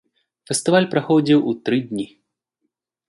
[0.51, 2.07] Фестываль праходзіў у тры дні.